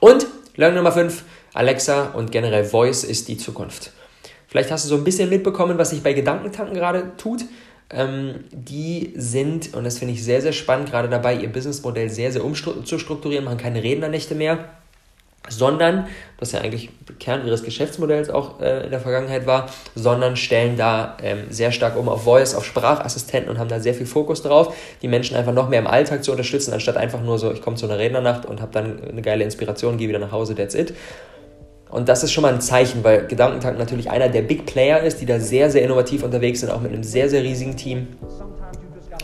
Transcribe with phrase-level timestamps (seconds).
[0.00, 0.26] Und
[0.56, 1.24] Learning Nummer 5,
[1.54, 3.92] Alexa und generell Voice ist die Zukunft.
[4.46, 7.44] Vielleicht hast du so ein bisschen mitbekommen, was sich bei Gedankentanken gerade tut.
[7.90, 12.32] Ähm, die sind, und das finde ich sehr, sehr spannend, gerade dabei, ihr Businessmodell sehr,
[12.32, 14.77] sehr umzustrukturieren, machen keine Rednernächte mehr
[15.48, 16.06] sondern,
[16.38, 21.16] was ja eigentlich Kern ihres Geschäftsmodells auch äh, in der Vergangenheit war, sondern stellen da
[21.22, 24.74] ähm, sehr stark um auf Voice, auf Sprachassistenten und haben da sehr viel Fokus drauf,
[25.02, 27.76] die Menschen einfach noch mehr im Alltag zu unterstützen, anstatt einfach nur so, ich komme
[27.76, 30.94] zu einer Rednernacht und habe dann eine geile Inspiration, gehe wieder nach Hause, that's it.
[31.90, 35.20] Und das ist schon mal ein Zeichen, weil Gedankentank natürlich einer der Big Player ist,
[35.20, 38.08] die da sehr, sehr innovativ unterwegs sind, auch mit einem sehr, sehr riesigen Team.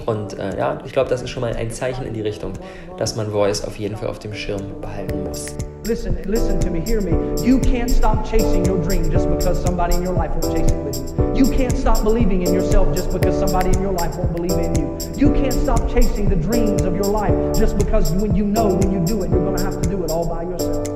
[0.07, 2.53] Und äh, ja, ich glaube, das ist schon mal ein Zeichen in die Richtung,
[2.99, 5.57] dass man Voice auf jeden Fall auf dem Schirm behalten muss.
[5.87, 7.13] Listen, listen to me, hear me.
[7.45, 10.83] You can't stop chasing your dream just because somebody in your life won't chase it
[10.83, 11.45] with you.
[11.45, 14.75] You can't stop believing in yourself just because somebody in your life won't believe in
[14.77, 14.99] you.
[15.15, 18.93] You can't stop chasing the dreams of your life just because when you know when
[18.93, 20.89] you do it, you're going to have to do it all by yourself.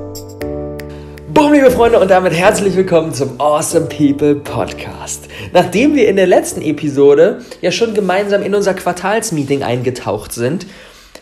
[1.35, 5.27] Boom, liebe Freunde, und damit herzlich willkommen zum Awesome People Podcast.
[5.53, 10.65] Nachdem wir in der letzten Episode ja schon gemeinsam in unser Quartalsmeeting eingetaucht sind,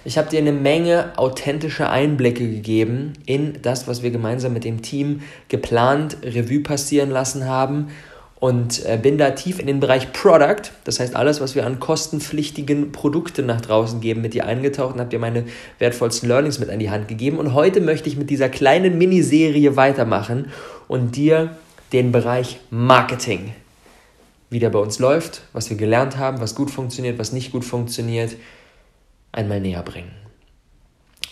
[0.08, 4.82] ich habe dir eine Menge authentische Einblicke gegeben in das, was wir gemeinsam mit dem
[4.82, 7.90] Team geplant, Revue passieren lassen haben
[8.40, 11.82] und äh, bin da tief in den Bereich Product, das heißt alles, was wir an
[11.82, 15.44] kostenpflichtigen Produkten nach draußen geben, mit dir eingetaucht und habe dir meine
[15.78, 17.38] wertvollsten Learnings mit an die Hand gegeben.
[17.38, 20.54] Und heute möchte ich mit dieser kleinen Miniserie weitermachen
[20.88, 21.58] und dir
[21.92, 23.54] den Bereich Marketing,
[24.50, 27.66] wie der bei uns läuft, was wir gelernt haben, was gut funktioniert, was nicht gut
[27.66, 28.38] funktioniert,
[29.38, 30.12] einmal näher bringen.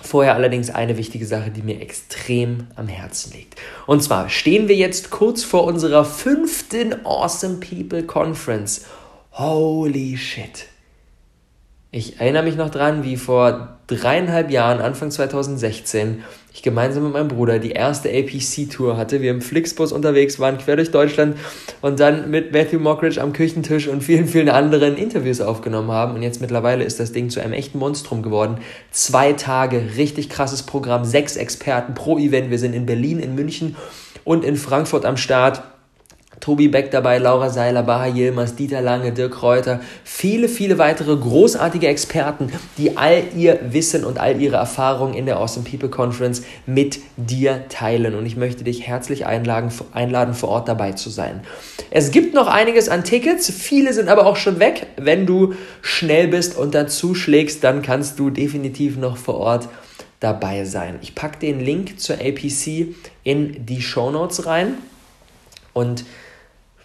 [0.02, 3.56] Vorher allerdings eine wichtige Sache, die mir extrem am Herzen liegt.
[3.88, 8.86] Und zwar stehen wir jetzt kurz vor unserer fünften Awesome People Conference.
[9.32, 10.68] Holy shit.
[11.92, 16.24] Ich erinnere mich noch dran, wie vor dreieinhalb Jahren, Anfang 2016,
[16.56, 19.22] ich gemeinsam mit meinem Bruder die erste APC-Tour hatte.
[19.22, 21.36] Wir im Flixbus unterwegs waren, quer durch Deutschland
[21.82, 26.16] und dann mit Matthew Mockridge am Küchentisch und vielen, vielen anderen Interviews aufgenommen haben.
[26.16, 28.60] Und jetzt mittlerweile ist das Ding zu einem echten Monstrum geworden.
[28.90, 32.50] Zwei Tage, richtig krasses Programm, sechs Experten pro Event.
[32.50, 33.76] Wir sind in Berlin, in München
[34.24, 35.62] und in Frankfurt am Start.
[36.40, 41.88] Tobi Beck dabei, Laura Seiler, Baha Yilmaz, Dieter Lange, Dirk Reuter, viele, viele weitere großartige
[41.88, 47.00] Experten, die all ihr Wissen und all ihre Erfahrungen in der Awesome People Conference mit
[47.18, 48.16] dir teilen.
[48.16, 51.42] Und ich möchte dich herzlich einladen, einladen, vor Ort dabei zu sein.
[51.90, 54.88] Es gibt noch einiges an Tickets, viele sind aber auch schon weg.
[54.98, 59.70] Wenn du schnell bist und dazu schlägst, dann kannst du definitiv noch vor Ort
[60.20, 60.98] dabei sein.
[61.02, 64.76] Ich packe den Link zur APC in die Show Notes rein
[65.74, 66.06] und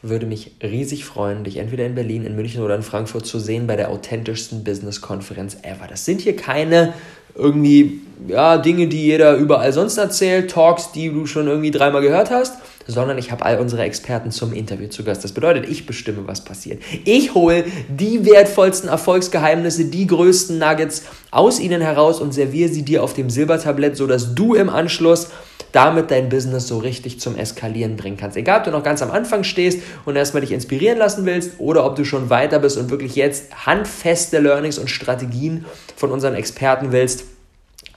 [0.03, 3.67] würde mich riesig freuen, dich entweder in Berlin, in München oder in Frankfurt zu sehen
[3.67, 5.87] bei der authentischsten Business-Konferenz ever.
[5.89, 6.95] Das sind hier keine
[7.35, 12.31] irgendwie ja, Dinge, die jeder überall sonst erzählt, Talks, die du schon irgendwie dreimal gehört
[12.31, 12.57] hast,
[12.87, 15.23] sondern ich habe all unsere Experten zum Interview zu Gast.
[15.23, 16.83] Das bedeutet, ich bestimme, was passiert.
[17.05, 23.03] Ich hole die wertvollsten Erfolgsgeheimnisse, die größten Nuggets aus ihnen heraus und serviere sie dir
[23.03, 25.29] auf dem Silbertablett, sodass du im Anschluss
[25.73, 28.37] damit dein Business so richtig zum Eskalieren bringen kannst.
[28.37, 31.85] Egal, ob du noch ganz am Anfang stehst und erstmal dich inspirieren lassen willst oder
[31.85, 35.65] ob du schon weiter bist und wirklich jetzt handfeste Learnings und Strategien
[35.97, 37.25] von unseren Experten willst,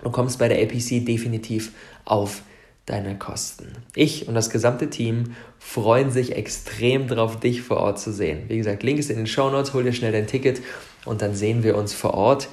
[0.04, 1.72] du kommst bei der APC definitiv
[2.06, 2.42] auf
[2.86, 3.72] deine Kosten.
[3.96, 8.44] Ich und das gesamte Team freuen sich extrem darauf, dich vor Ort zu sehen.
[8.50, 10.62] Wie gesagt, Link ist in den Show Notes, hol dir schnell dein Ticket
[11.06, 12.50] und dann sehen wir uns vor Ort.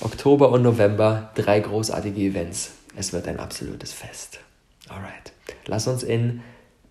[0.00, 2.72] Oktober und November, drei großartige Events.
[2.96, 4.40] Es wird ein absolutes Fest.
[4.88, 5.32] Alright,
[5.66, 6.42] lass uns in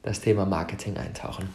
[0.01, 1.49] das Thema Marketing eintauchen.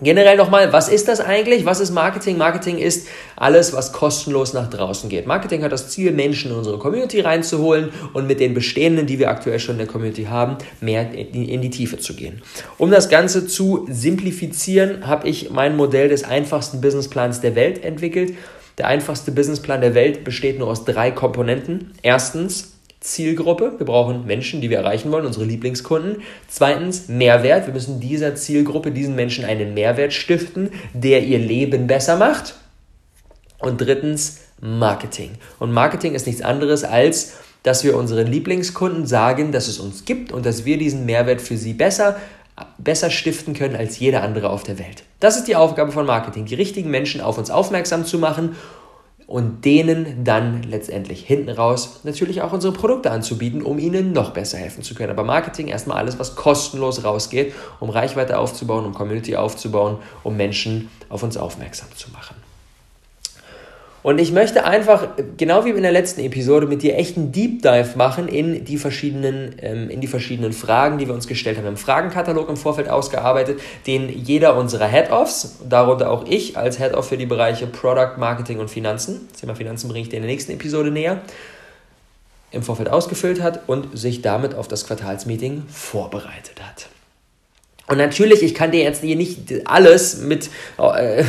[0.00, 1.66] Generell nochmal, was ist das eigentlich?
[1.66, 2.36] Was ist Marketing?
[2.36, 5.28] Marketing ist alles, was kostenlos nach draußen geht.
[5.28, 9.30] Marketing hat das Ziel, Menschen in unsere Community reinzuholen und mit den bestehenden, die wir
[9.30, 12.42] aktuell schon in der Community haben, mehr in die Tiefe zu gehen.
[12.76, 18.34] Um das Ganze zu simplifizieren, habe ich mein Modell des einfachsten Businessplans der Welt entwickelt.
[18.78, 21.92] Der einfachste Businessplan der Welt besteht nur aus drei Komponenten.
[22.02, 22.73] Erstens
[23.04, 23.74] Zielgruppe.
[23.76, 26.22] Wir brauchen Menschen, die wir erreichen wollen, unsere Lieblingskunden.
[26.48, 27.66] Zweitens Mehrwert.
[27.66, 32.54] Wir müssen dieser Zielgruppe, diesen Menschen einen Mehrwert stiften, der ihr Leben besser macht.
[33.58, 35.32] Und drittens Marketing.
[35.58, 40.32] Und Marketing ist nichts anderes als, dass wir unseren Lieblingskunden sagen, dass es uns gibt
[40.32, 42.16] und dass wir diesen Mehrwert für sie besser
[42.78, 45.02] besser stiften können als jeder andere auf der Welt.
[45.18, 48.54] Das ist die Aufgabe von Marketing, die richtigen Menschen auf uns aufmerksam zu machen
[49.26, 54.58] und denen dann letztendlich hinten raus natürlich auch unsere Produkte anzubieten, um ihnen noch besser
[54.58, 55.10] helfen zu können.
[55.10, 60.90] Aber Marketing erstmal alles, was kostenlos rausgeht, um Reichweite aufzubauen, um Community aufzubauen, um Menschen
[61.08, 62.43] auf uns aufmerksam zu machen.
[64.04, 65.08] Und ich möchte einfach,
[65.38, 68.76] genau wie in der letzten Episode, mit dir echt einen Deep Dive machen in die
[68.76, 71.64] verschiedenen, ähm, in die verschiedenen Fragen, die wir uns gestellt haben.
[71.64, 76.76] Wir haben einen Fragenkatalog im Vorfeld ausgearbeitet, den jeder unserer Head-Offs, darunter auch ich als
[76.76, 80.22] Head-Off für die Bereiche Product, Marketing und Finanzen, das Thema Finanzen bringe ich dir in
[80.24, 81.22] der nächsten Episode näher,
[82.50, 86.88] im Vorfeld ausgefüllt hat und sich damit auf das Quartalsmeeting vorbereitet hat.
[87.86, 90.48] Und natürlich, ich kann dir jetzt hier nicht alles mit,
[90.78, 91.24] äh,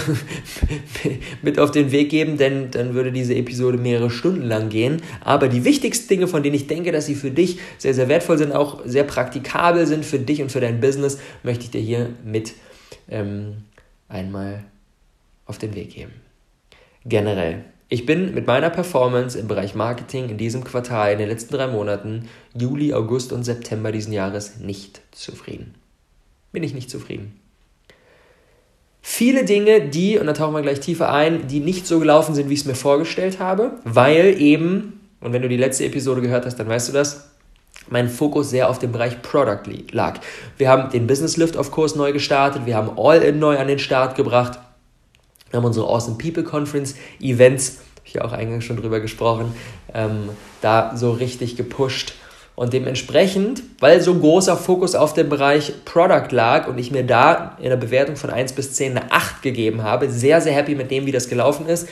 [1.41, 5.01] mit auf den Weg geben, denn dann würde diese Episode mehrere Stunden lang gehen.
[5.21, 8.37] Aber die wichtigsten Dinge, von denen ich denke, dass sie für dich sehr, sehr wertvoll
[8.37, 12.09] sind, auch sehr praktikabel sind für dich und für dein Business, möchte ich dir hier
[12.23, 12.53] mit
[13.09, 13.57] ähm,
[14.07, 14.63] einmal
[15.45, 16.13] auf den Weg geben.
[17.03, 17.65] Generell.
[17.89, 21.67] Ich bin mit meiner Performance im Bereich Marketing in diesem Quartal, in den letzten drei
[21.67, 25.75] Monaten, Juli, August und September diesen Jahres nicht zufrieden
[26.55, 27.39] bin ich nicht zufrieden.
[29.07, 32.49] Viele Dinge, die, und da tauchen wir gleich tiefer ein, die nicht so gelaufen sind,
[32.49, 36.47] wie ich es mir vorgestellt habe, weil eben, und wenn du die letzte Episode gehört
[36.47, 37.29] hast, dann weißt du das,
[37.87, 39.61] mein Fokus sehr auf dem Bereich Product
[39.91, 40.19] lag.
[40.57, 43.77] Wir haben den Business Lift auf Kurs neu gestartet, wir haben All-In neu an den
[43.77, 44.57] Start gebracht,
[45.51, 49.53] wir haben unsere Awesome People Conference Events, habe ich ja auch eingangs schon drüber gesprochen,
[49.93, 50.29] ähm,
[50.61, 52.15] da so richtig gepusht
[52.55, 57.57] und dementsprechend, weil so großer Fokus auf dem Bereich Product lag und ich mir da
[57.59, 60.89] in der Bewertung von 1 bis 10 eine 8 gegeben habe, sehr, sehr happy mit
[60.89, 61.89] dem, wie das gelaufen ist,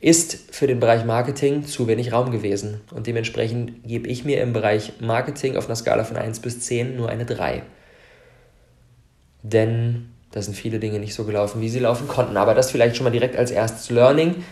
[0.00, 2.80] ist für den Bereich Marketing zu wenig Raum gewesen.
[2.92, 6.96] Und dementsprechend gebe ich mir im Bereich Marketing auf einer Skala von 1 bis 10
[6.96, 7.62] nur eine 3.
[9.44, 12.36] Denn da sind viele Dinge nicht so gelaufen, wie sie laufen konnten.
[12.36, 14.42] Aber das vielleicht schon mal direkt als erstes Learning.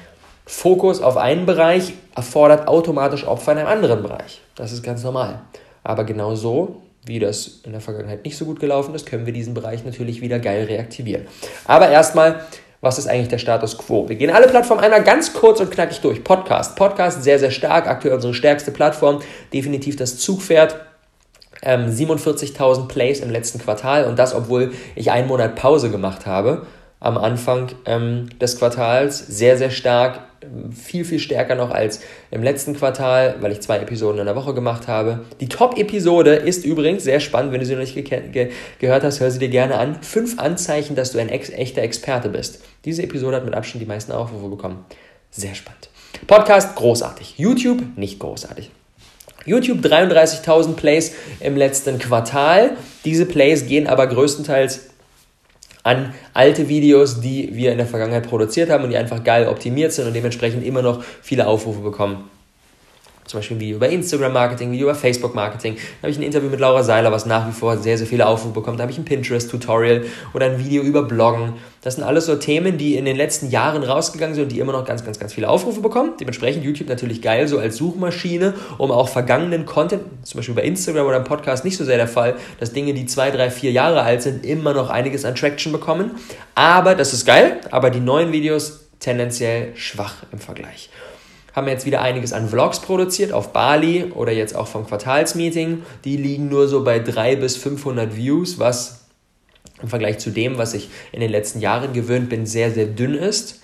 [0.53, 4.43] Fokus auf einen Bereich erfordert automatisch Opfer in einem anderen Bereich.
[4.57, 5.41] Das ist ganz normal.
[5.85, 9.33] Aber genau so, wie das in der Vergangenheit nicht so gut gelaufen ist, können wir
[9.33, 11.29] diesen Bereich natürlich wieder geil reaktivieren.
[11.67, 12.45] Aber erstmal,
[12.81, 14.09] was ist eigentlich der Status quo?
[14.09, 16.25] Wir gehen alle Plattformen einmal ganz kurz und knackig durch.
[16.25, 16.75] Podcast.
[16.75, 17.87] Podcast sehr, sehr stark.
[17.87, 19.21] Aktuell unsere stärkste Plattform.
[19.55, 20.75] Definitiv das Zugpferd.
[21.63, 26.67] Ähm, 47.000 Plays im letzten Quartal und das, obwohl ich einen Monat Pause gemacht habe
[26.99, 29.19] am Anfang ähm, des Quartals.
[29.19, 30.30] Sehr, sehr stark
[30.73, 32.01] viel, viel stärker noch als
[32.31, 35.21] im letzten Quartal, weil ich zwei Episoden in der Woche gemacht habe.
[35.41, 39.21] Die Top-Episode ist übrigens sehr spannend, wenn du sie noch nicht ge ge gehört hast,
[39.21, 40.03] hör sie dir gerne an.
[40.03, 42.63] Fünf Anzeichen, dass du ein ex echter Experte bist.
[42.85, 44.85] Diese Episode hat mit Abstand die meisten Aufrufe bekommen.
[45.31, 45.91] Sehr spannend.
[46.27, 47.35] Podcast großartig.
[47.37, 48.71] YouTube nicht großartig.
[49.47, 52.73] YouTube 33.000 Plays im letzten Quartal.
[53.05, 54.90] Diese Plays gehen aber größtenteils
[55.91, 59.93] an alte Videos, die wir in der Vergangenheit produziert haben und die einfach geil optimiert
[59.93, 62.31] sind und dementsprechend immer noch viele Aufrufe bekommen
[63.31, 65.77] zum Beispiel ein Video über Instagram-Marketing, Video über Facebook-Marketing.
[65.77, 68.27] Da habe ich ein Interview mit Laura Seiler, was nach wie vor sehr, sehr viele
[68.27, 68.79] Aufrufe bekommt.
[68.79, 70.05] Da habe ich ein Pinterest-Tutorial
[70.35, 71.55] oder ein Video über Bloggen.
[71.83, 74.73] Das sind alles so Themen, die in den letzten Jahren rausgegangen sind und die immer
[74.73, 76.15] noch ganz, ganz, ganz viele Aufrufe bekommen.
[76.21, 81.07] Dementsprechend YouTube natürlich geil, so als Suchmaschine, um auch vergangenen Content, zum Beispiel bei Instagram
[81.07, 84.03] oder im Podcast nicht so sehr der Fall, dass Dinge, die zwei, drei, vier Jahre
[84.03, 86.11] alt sind, immer noch einiges an Traction bekommen.
[86.57, 90.91] Aber das ist geil, aber die neuen Videos tendenziell schwach im Vergleich
[91.53, 95.83] haben jetzt wieder einiges an Vlogs produziert auf Bali oder jetzt auch vom Quartalsmeeting.
[96.05, 99.07] Die liegen nur so bei 300 bis 500 Views, was
[99.83, 103.15] im Vergleich zu dem, was ich in den letzten Jahren gewöhnt bin, sehr, sehr dünn
[103.15, 103.63] ist.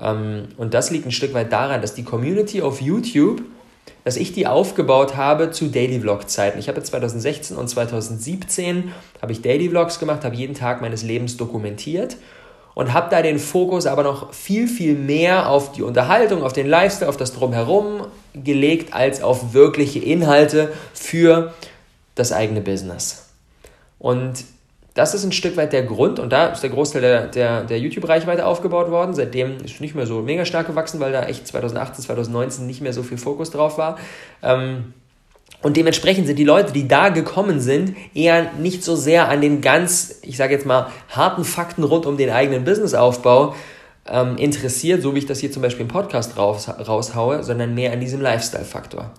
[0.00, 3.42] Ähm, und das liegt ein Stück weit daran, dass die Community auf YouTube,
[4.04, 6.58] dass ich die aufgebaut habe zu Daily Vlog Zeiten.
[6.58, 8.92] Ich habe 2016 und 2017
[9.22, 12.16] habe ich Daily Vlogs gemacht, habe jeden Tag meines Lebens dokumentiert
[12.74, 16.66] und habe da den Fokus aber noch viel, viel mehr auf die Unterhaltung, auf den
[16.66, 21.54] Lifestyle, auf das Drumherum gelegt, als auf wirkliche Inhalte für
[22.14, 23.28] das eigene Business.
[23.98, 24.44] Und
[24.94, 27.78] das ist ein Stück weit der Grund und da ist der Großteil der, der, der
[27.80, 29.12] YouTube-Reichweite aufgebaut worden.
[29.12, 32.80] Seitdem ist es nicht mehr so mega stark gewachsen, weil da echt 2018, 2019 nicht
[32.80, 33.98] mehr so viel Fokus drauf war.
[34.42, 34.94] Ähm,
[35.64, 39.62] und dementsprechend sind die Leute, die da gekommen sind, eher nicht so sehr an den
[39.62, 43.54] ganz, ich sage jetzt mal, harten Fakten rund um den eigenen Businessaufbau
[44.06, 47.94] ähm, interessiert, so wie ich das hier zum Beispiel im Podcast raus, raushaue, sondern mehr
[47.94, 49.10] an diesem Lifestyle-Faktor.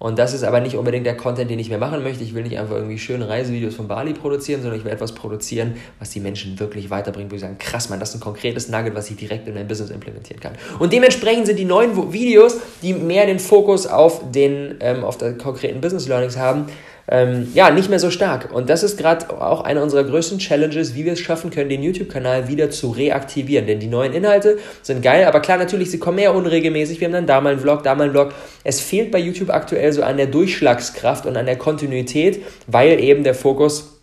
[0.00, 2.24] Und das ist aber nicht unbedingt der Content, den ich mehr machen möchte.
[2.24, 5.74] Ich will nicht einfach irgendwie schöne Reisevideos von Bali produzieren, sondern ich will etwas produzieren,
[5.98, 8.94] was die Menschen wirklich weiterbringt, wo sie sagen, krass, man, das ist ein konkretes Nugget,
[8.94, 10.54] was ich direkt in mein Business implementieren kann.
[10.78, 15.36] Und dementsprechend sind die neuen Videos, die mehr den Fokus auf den, ähm, auf der
[15.36, 16.64] konkreten Business Learnings haben,
[17.10, 18.52] ähm, ja, nicht mehr so stark.
[18.54, 21.82] Und das ist gerade auch eine unserer größten Challenges, wie wir es schaffen können, den
[21.82, 23.66] YouTube-Kanal wieder zu reaktivieren.
[23.66, 27.00] Denn die neuen Inhalte sind geil, aber klar, natürlich, sie kommen mehr unregelmäßig.
[27.00, 28.32] Wir haben dann da mal einen Vlog, da mal einen Vlog.
[28.62, 33.24] Es fehlt bei YouTube aktuell so an der Durchschlagskraft und an der Kontinuität, weil eben
[33.24, 33.96] der Fokus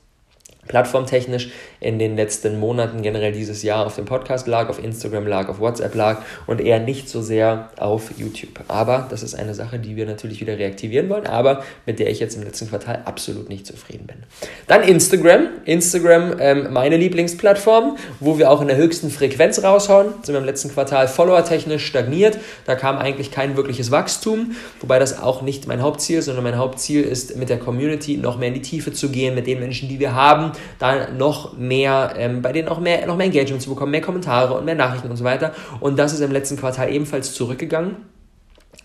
[0.67, 5.49] plattformtechnisch in den letzten Monaten generell dieses Jahr auf dem Podcast lag, auf Instagram lag,
[5.49, 8.61] auf WhatsApp lag und eher nicht so sehr auf YouTube.
[8.67, 12.19] Aber das ist eine Sache, die wir natürlich wieder reaktivieren wollen, aber mit der ich
[12.19, 14.17] jetzt im letzten Quartal absolut nicht zufrieden bin.
[14.67, 15.47] Dann Instagram.
[15.65, 20.13] Instagram, ähm, meine Lieblingsplattform, wo wir auch in der höchsten Frequenz raushauen.
[20.23, 22.37] Sind wir im letzten Quartal followertechnisch stagniert.
[22.65, 26.57] Da kam eigentlich kein wirkliches Wachstum, wobei das auch nicht mein Hauptziel ist, sondern mein
[26.57, 29.89] Hauptziel ist, mit der Community noch mehr in die Tiefe zu gehen, mit den Menschen,
[29.89, 33.69] die wir haben, da noch mehr, ähm, bei denen auch mehr, noch mehr Engagement zu
[33.69, 35.53] bekommen, mehr Kommentare und mehr Nachrichten und so weiter.
[35.79, 37.97] Und das ist im letzten Quartal ebenfalls zurückgegangen.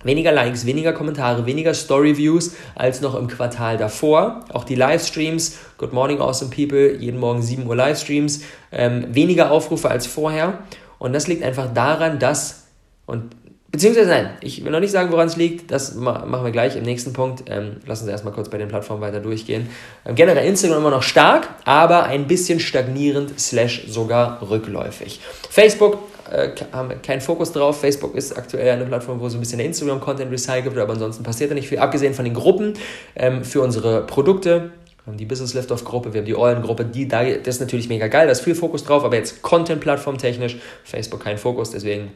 [0.04, 4.44] Weniger Likes, weniger Kommentare, weniger Story-Views als noch im Quartal davor.
[4.52, 9.90] Auch die Livestreams, Good Morning Awesome People, jeden Morgen 7 Uhr Livestreams, ähm, weniger Aufrufe
[9.90, 10.58] als vorher.
[10.98, 12.66] Und das liegt einfach daran, dass,
[13.06, 13.36] und
[13.72, 15.70] Beziehungsweise nein, ich will noch nicht sagen, woran es liegt.
[15.70, 17.44] Das machen wir gleich im nächsten Punkt.
[17.48, 19.70] Ähm, lassen Sie erstmal kurz bei den Plattformen weiter durchgehen.
[20.04, 25.20] Ähm, generell Instagram immer noch stark, aber ein bisschen stagnierend, slash sogar rückläufig.
[25.48, 25.96] Facebook
[26.30, 27.80] äh, haben wir keinen Fokus drauf.
[27.80, 31.22] Facebook ist aktuell eine Plattform, wo so ein bisschen der Instagram-Content recycelt wird, aber ansonsten
[31.22, 31.78] passiert da nicht viel.
[31.78, 32.74] Abgesehen von den Gruppen
[33.16, 34.70] ähm, für unsere Produkte,
[35.04, 37.60] wir haben die Business Liftoff Gruppe, wir haben die Eulen Gruppe, die, da, das ist
[37.60, 41.70] natürlich mega geil, da ist viel Fokus drauf, aber jetzt Content-Plattform technisch, Facebook kein Fokus,
[41.70, 42.10] deswegen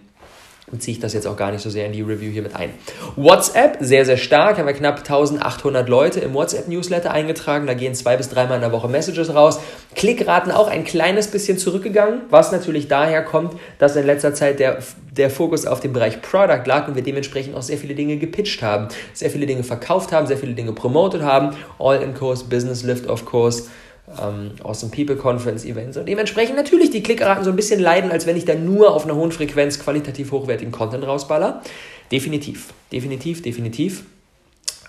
[0.78, 2.70] ziehe ich das jetzt auch gar nicht so sehr in die Review hier mit ein.
[3.14, 8.16] WhatsApp, sehr, sehr stark, haben wir knapp 1800 Leute im WhatsApp-Newsletter eingetragen, da gehen zwei
[8.16, 9.60] bis dreimal in der Woche Messages raus.
[9.94, 14.78] Klickraten auch ein kleines bisschen zurückgegangen, was natürlich daher kommt, dass in letzter Zeit der,
[15.12, 18.60] der Fokus auf dem Bereich Product lag und wir dementsprechend auch sehr viele Dinge gepitcht
[18.62, 23.68] haben, sehr viele Dinge verkauft haben, sehr viele Dinge promotet haben, All-in-Kurs, Business Lift-Off-Kurs,
[24.22, 28.26] ähm, Awesome People Conference Events und dementsprechend natürlich die Klickraten so ein bisschen leiden, als
[28.26, 31.62] wenn ich da nur auf einer hohen Frequenz qualitativ hochwertigen Content rausballer.
[32.10, 34.04] Definitiv, definitiv, definitiv.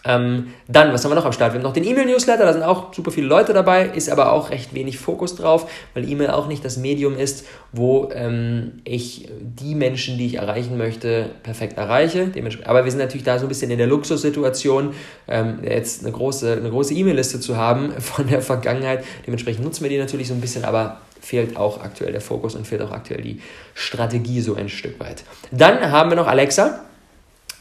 [0.05, 1.53] Ähm, dann, was haben wir noch am Start?
[1.53, 4.51] Wir haben noch den E-Mail-Newsletter, da sind auch super viele Leute dabei, ist aber auch
[4.51, 9.75] recht wenig Fokus drauf, weil E-Mail auch nicht das Medium ist, wo ähm, ich die
[9.75, 12.31] Menschen, die ich erreichen möchte, perfekt erreiche.
[12.65, 14.93] Aber wir sind natürlich da so ein bisschen in der Luxussituation,
[15.27, 19.03] ähm, jetzt eine große eine große E-Mail-Liste zu haben von der Vergangenheit.
[19.25, 22.65] Dementsprechend nutzen wir die natürlich so ein bisschen, aber fehlt auch aktuell der Fokus und
[22.65, 23.41] fehlt auch aktuell die
[23.73, 25.23] Strategie so ein Stück weit.
[25.51, 26.85] Dann haben wir noch Alexa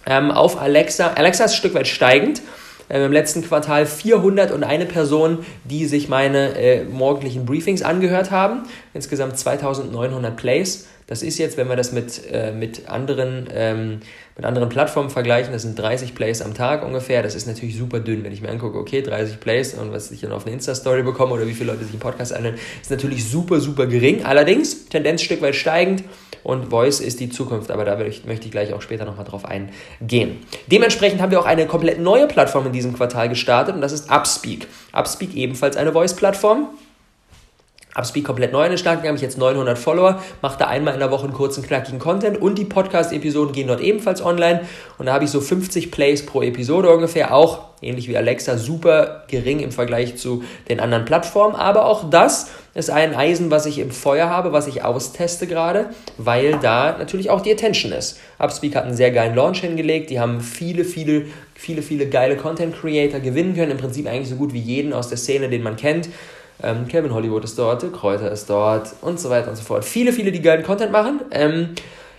[0.06, 1.08] ähm, auf Alexa.
[1.08, 2.42] Alexa ist ein Stück weit steigend.
[2.88, 8.62] Ähm, Im letzten Quartal 401 Personen, die sich meine äh, morgendlichen Briefings angehört haben.
[8.94, 10.86] Insgesamt 2900 Plays.
[11.08, 14.00] Das ist jetzt, wenn wir das mit, äh, mit, anderen, ähm,
[14.36, 17.22] mit anderen Plattformen vergleichen, das sind 30 Plays am Tag ungefähr.
[17.22, 20.20] Das ist natürlich super dünn, wenn ich mir angucke, okay, 30 Plays und was ich
[20.20, 23.24] dann auf eine Insta-Story bekomme oder wie viele Leute sich einen Podcast anhören, ist natürlich
[23.28, 24.24] super, super gering.
[24.24, 26.02] Allerdings, Tendenz Stück weit steigend
[26.46, 30.38] und Voice ist die Zukunft, aber da möchte ich gleich auch später nochmal drauf eingehen.
[30.68, 34.08] Dementsprechend haben wir auch eine komplett neue Plattform in diesem Quartal gestartet und das ist
[34.12, 34.68] Upspeak.
[34.92, 36.68] Upspeak ebenfalls eine Voice-Plattform.
[37.96, 41.00] Upspeak komplett neu in den Start gegangen, ich jetzt 900 Follower, mache da einmal in
[41.00, 42.40] der Woche einen kurzen, knackigen Content.
[42.40, 44.62] Und die Podcast-Episoden gehen dort ebenfalls online.
[44.98, 49.24] Und da habe ich so 50 Plays pro Episode ungefähr, auch ähnlich wie Alexa, super
[49.28, 53.78] gering im Vergleich zu den anderen Plattformen, aber auch das ist ein Eisen, was ich
[53.78, 58.18] im Feuer habe, was ich austeste gerade, weil da natürlich auch die Attention ist.
[58.38, 62.78] Upspeak hat einen sehr geilen Launch hingelegt, die haben viele, viele, viele, viele geile Content
[62.78, 65.76] Creator gewinnen können, im Prinzip eigentlich so gut wie jeden aus der Szene, den man
[65.76, 66.08] kennt.
[66.62, 69.84] Ähm, Kevin Hollywood ist dort, Kräuter ist dort und so weiter und so fort.
[69.84, 71.20] Viele, viele, die geilen Content machen.
[71.30, 71.70] Ähm,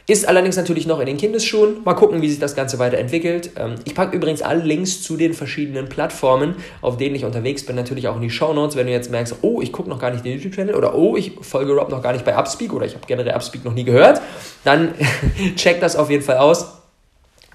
[0.09, 1.83] ist allerdings natürlich noch in den Kindesschuhen.
[1.83, 3.51] Mal gucken, wie sich das Ganze weiterentwickelt.
[3.57, 7.75] Ähm, ich packe übrigens alle Links zu den verschiedenen Plattformen, auf denen ich unterwegs bin,
[7.75, 8.77] natürlich auch in die Show Notes.
[8.77, 11.33] Wenn du jetzt merkst, oh, ich gucke noch gar nicht den YouTube-Channel oder oh, ich
[11.41, 14.21] folge Rob noch gar nicht bei Upspeak oder ich habe generell Upspeak noch nie gehört,
[14.63, 14.93] dann
[15.57, 16.77] check das auf jeden Fall aus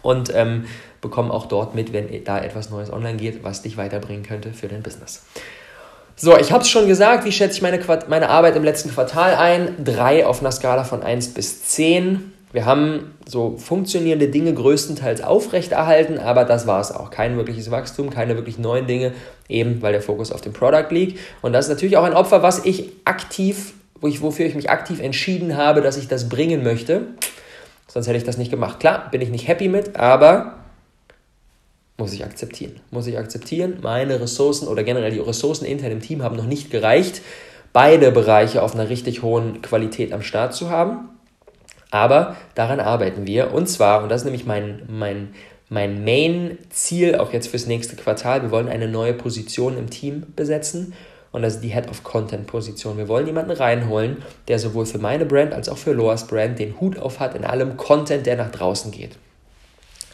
[0.03, 0.67] und ähm,
[1.01, 4.69] bekomm auch dort mit, wenn da etwas Neues online geht, was dich weiterbringen könnte für
[4.69, 5.25] dein Business.
[6.17, 9.35] So, ich habe es schon gesagt, wie schätze ich meine, meine Arbeit im letzten Quartal
[9.35, 9.77] ein?
[9.83, 12.33] Drei auf einer Skala von 1 bis 10.
[12.53, 17.11] Wir haben so funktionierende Dinge größtenteils aufrechterhalten, aber das war es auch.
[17.11, 19.13] Kein wirkliches Wachstum, keine wirklich neuen Dinge,
[19.49, 21.19] eben weil der Fokus auf dem Product liegt.
[21.41, 24.69] Und das ist natürlich auch ein Opfer, was ich aktiv, wo ich, wofür ich mich
[24.69, 27.07] aktiv entschieden habe, dass ich das bringen möchte.
[27.89, 28.81] Sonst hätte ich das nicht gemacht.
[28.81, 30.62] Klar, bin ich nicht happy mit, aber
[32.03, 32.81] muss ich akzeptieren.
[32.91, 33.79] Muss ich akzeptieren.
[33.81, 37.23] Meine Ressourcen oder generell die Ressourcen intern im Team haben noch nicht gereicht,
[37.73, 41.11] beide Bereiche auf einer richtig hohen Qualität am Start zu haben.
[41.93, 43.55] Aber daran arbeiten wir.
[43.55, 45.29] Und zwar, und das ist nämlich mein, mein,
[45.69, 50.95] mein Main-Ziel auch jetzt fürs nächste Quartal, wir wollen eine neue Position im Team besetzen.
[51.31, 52.99] Und das ist die Head of Content Position.
[52.99, 56.81] Wir wollen jemanden reinholen, der sowohl für meine Brand als auch für Loas Brand den
[56.81, 59.13] Hut auf hat in allem Content, der nach draußen geht.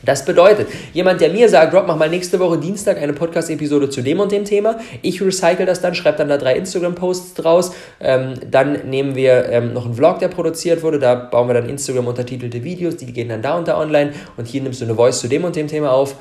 [0.05, 4.01] Das bedeutet, jemand, der mir sagt, Rob, mach mal nächste Woche Dienstag eine Podcast-Episode zu
[4.01, 8.35] dem und dem Thema, ich recycle das dann, schreibe dann da drei Instagram-Posts draus, ähm,
[8.49, 12.63] dann nehmen wir ähm, noch einen Vlog, der produziert wurde, da bauen wir dann Instagram-untertitelte
[12.63, 14.13] Videos, die gehen dann da und da online.
[14.37, 16.15] Und hier nimmst du eine Voice zu dem und dem Thema auf.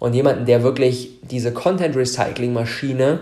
[0.00, 3.20] Und jemanden, der wirklich diese Content-Recycling-Maschine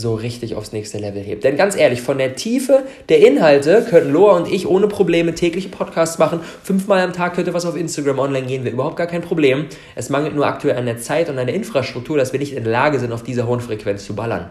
[0.00, 1.44] so richtig aufs nächste Level hebt.
[1.44, 5.68] Denn ganz ehrlich, von der Tiefe der Inhalte könnten Loa und ich ohne Probleme tägliche
[5.68, 6.40] Podcasts machen.
[6.62, 9.66] Fünfmal am Tag könnte was auf Instagram online gehen, wäre überhaupt gar kein Problem.
[9.94, 12.64] Es mangelt nur aktuell an der Zeit und an der Infrastruktur, dass wir nicht in
[12.64, 14.50] der Lage sind, auf dieser hohen Frequenz zu ballern.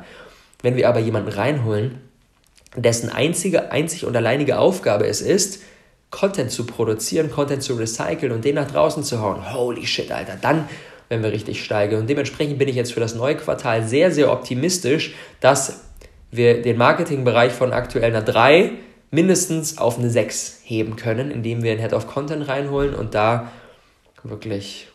[0.62, 2.00] Wenn wir aber jemanden reinholen,
[2.76, 5.64] dessen einzige, einzig und alleinige Aufgabe es ist,
[6.12, 9.54] Content zu produzieren, Content zu recyceln und den nach draußen zu hauen.
[9.54, 10.38] Holy shit, Alter.
[10.42, 10.68] Dann
[11.10, 12.02] wenn wir richtig steigern.
[12.02, 15.82] Und dementsprechend bin ich jetzt für das neue Quartal sehr, sehr optimistisch, dass
[16.32, 18.72] wir den Marketingbereich von aktuell einer 3
[19.12, 23.52] mindestens auf eine 6 heben können, indem wir einen Head of Content reinholen und da
[24.24, 24.88] wirklich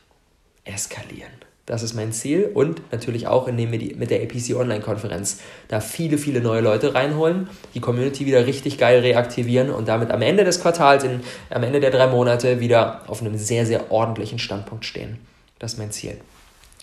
[0.65, 1.33] eskalieren.
[1.67, 5.81] Das ist mein Ziel und natürlich auch, indem wir die, mit der APC Online-Konferenz da
[5.81, 10.45] viele, viele neue Leute reinholen, die Community wieder richtig geil reaktivieren und damit am Ende
[10.45, 14.85] des Quartals, in, am Ende der drei Monate wieder auf einem sehr, sehr ordentlichen Standpunkt
[14.85, 15.19] stehen.
[15.65, 16.19] Das ist mein Ziel.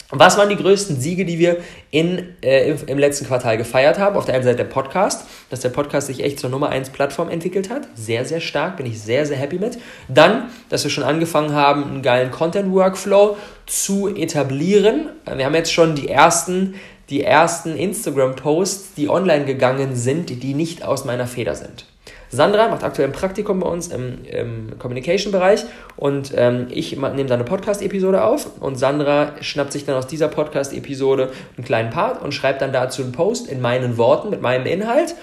[0.09, 1.57] Was waren die größten Siege, die wir
[1.91, 4.15] in, äh, im, im, letzten Quartal gefeiert haben?
[4.15, 7.29] Auf der einen Seite der Podcast, dass der Podcast sich echt zur Nummer 1 Plattform
[7.29, 7.88] entwickelt hat.
[7.93, 9.77] Sehr, sehr stark, bin ich sehr, sehr happy mit.
[10.07, 15.09] Dann, dass wir schon angefangen haben, einen geilen Content-Workflow zu etablieren.
[15.31, 16.73] Wir haben jetzt schon die ersten,
[17.11, 21.85] die ersten Instagram-Posts, die online gegangen sind, die nicht aus meiner Feder sind.
[22.31, 25.65] Sandra macht aktuell ein Praktikum bei uns im, im Communication-Bereich
[25.97, 30.29] und ähm, ich nehme da eine Podcast-Episode auf und Sandra schnappt sich dann aus dieser
[30.29, 34.65] Podcast-Episode einen kleinen Part und schreibt dann dazu einen Post in meinen Worten, mit meinem
[34.65, 35.15] Inhalt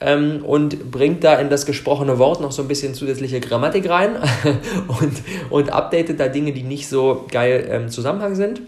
[0.00, 4.16] ähm, und bringt da in das gesprochene Wort noch so ein bisschen zusätzliche Grammatik rein
[5.00, 5.12] und,
[5.48, 8.60] und updatet da Dinge, die nicht so geil im ähm, Zusammenhang sind.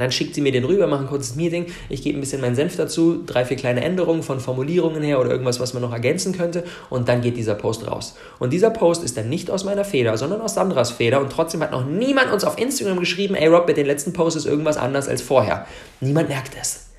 [0.00, 1.66] Dann schickt sie mir den rüber, machen ein kurzes Meeting.
[1.88, 5.30] Ich gebe ein bisschen meinen Senf dazu, drei, vier kleine Änderungen von Formulierungen her oder
[5.30, 6.64] irgendwas, was man noch ergänzen könnte.
[6.88, 8.16] Und dann geht dieser Post raus.
[8.38, 11.20] Und dieser Post ist dann nicht aus meiner Feder, sondern aus Sandras Feder.
[11.20, 14.36] Und trotzdem hat noch niemand uns auf Instagram geschrieben, ey Rob, mit den letzten Post
[14.36, 15.66] ist irgendwas anders als vorher.
[16.00, 16.90] Niemand merkt es.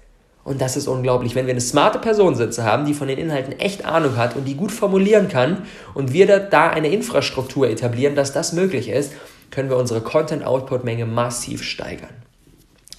[0.44, 3.60] Und das ist unglaublich, wenn wir eine smarte Person sitzen haben, die von den Inhalten
[3.60, 8.34] echt Ahnung hat und die gut formulieren kann und wir da eine Infrastruktur etablieren, dass
[8.34, 9.14] das möglich ist,
[9.52, 12.21] können wir unsere Content-Output-Menge massiv steigern.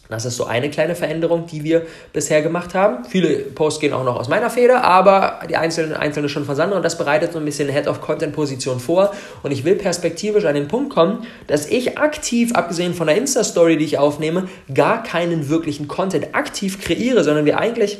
[0.09, 3.05] Das ist so eine kleine Veränderung, die wir bisher gemacht haben.
[3.07, 6.77] Viele Posts gehen auch noch aus meiner Feder, aber die einzelnen, einzelne schon von Sandra
[6.77, 9.13] und das bereitet so ein bisschen eine Head-of-Content-Position vor.
[9.43, 13.79] Und ich will perspektivisch an den Punkt kommen, dass ich aktiv, abgesehen von der Insta-Story,
[13.79, 17.99] die ich aufnehme, gar keinen wirklichen Content aktiv kreiere, sondern wir eigentlich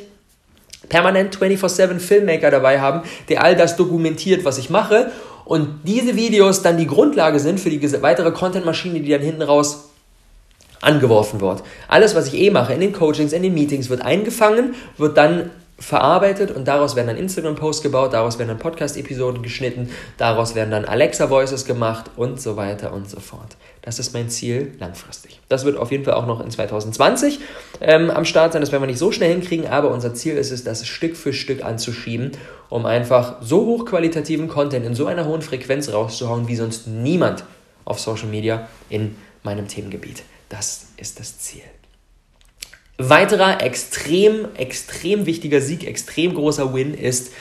[0.89, 5.11] permanent 24-7 Filmmaker dabei haben, der all das dokumentiert, was ich mache.
[5.45, 9.89] Und diese Videos dann die Grundlage sind für die weitere Content-Maschine, die dann hinten raus
[10.83, 11.63] angeworfen wird.
[11.87, 15.49] Alles, was ich eh mache, in den Coachings, in den Meetings, wird eingefangen, wird dann
[15.79, 20.85] verarbeitet und daraus werden dann Instagram-Posts gebaut, daraus werden dann Podcast-Episoden geschnitten, daraus werden dann
[20.85, 23.57] Alexa-Voices gemacht und so weiter und so fort.
[23.81, 25.41] Das ist mein Ziel langfristig.
[25.49, 27.39] Das wird auf jeden Fall auch noch in 2020
[27.81, 28.61] ähm, am Start sein.
[28.61, 31.33] Das werden wir nicht so schnell hinkriegen, aber unser Ziel ist es, das Stück für
[31.33, 32.31] Stück anzuschieben,
[32.69, 37.43] um einfach so hochqualitativen Content in so einer hohen Frequenz rauszuhauen, wie sonst niemand
[37.83, 40.23] auf Social Media in meinem Themengebiet.
[40.49, 41.63] Das ist das Ziel.
[42.97, 47.33] Weiterer extrem, extrem wichtiger Sieg, extrem großer Win ist,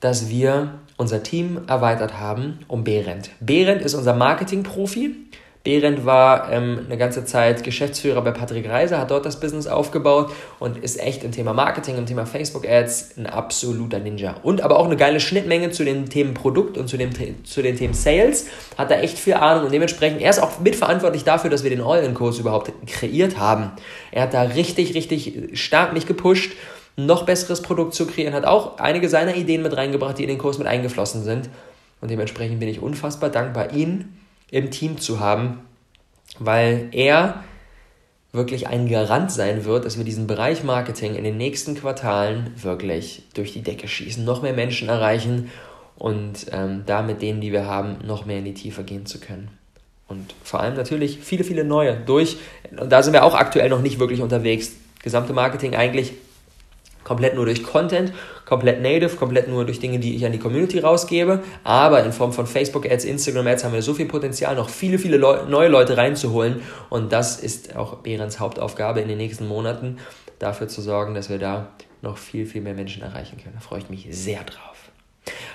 [0.00, 3.30] dass wir unser Team erweitert haben um Behrendt.
[3.40, 5.14] Behrendt ist unser Marketing-Profi.
[5.62, 10.32] Behrendt war ähm, eine ganze Zeit Geschäftsführer bei Patrick Reiser, hat dort das Business aufgebaut
[10.58, 14.36] und ist echt im Thema Marketing, im Thema Facebook-Ads ein absoluter Ninja.
[14.42, 17.10] Und aber auch eine geile Schnittmenge zu den Themen Produkt und zu, dem,
[17.44, 18.46] zu den Themen Sales.
[18.78, 21.82] Hat da echt viel Ahnung und dementsprechend, er ist auch mitverantwortlich dafür, dass wir den
[21.82, 23.72] All-In-Kurs überhaupt kreiert haben.
[24.12, 26.52] Er hat da richtig, richtig stark mich gepusht,
[26.96, 30.38] noch besseres Produkt zu kreieren, hat auch einige seiner Ideen mit reingebracht, die in den
[30.38, 31.50] Kurs mit eingeflossen sind.
[32.00, 34.19] Und dementsprechend bin ich unfassbar dankbar, ihn
[34.50, 35.60] im Team zu haben,
[36.38, 37.44] weil er
[38.32, 43.24] wirklich ein Garant sein wird, dass wir diesen Bereich Marketing in den nächsten Quartalen wirklich
[43.34, 45.50] durch die Decke schießen, noch mehr Menschen erreichen
[45.96, 49.18] und ähm, da mit denen, die wir haben, noch mehr in die Tiefe gehen zu
[49.18, 49.50] können.
[50.06, 52.36] Und vor allem natürlich viele, viele neue durch.
[52.76, 54.72] Und da sind wir auch aktuell noch nicht wirklich unterwegs.
[55.02, 56.14] Gesamte Marketing eigentlich
[57.04, 58.12] komplett nur durch Content,
[58.44, 61.42] komplett native, komplett nur durch Dinge, die ich an die Community rausgebe.
[61.64, 65.44] Aber in Form von Facebook-Ads, Instagram-Ads haben wir so viel Potenzial, noch viele, viele Leu
[65.48, 66.62] neue Leute reinzuholen.
[66.88, 69.98] Und das ist auch Behrens Hauptaufgabe in den nächsten Monaten,
[70.38, 71.68] dafür zu sorgen, dass wir da
[72.02, 73.54] noch viel, viel mehr Menschen erreichen können.
[73.54, 74.76] Da freue ich mich sehr drauf.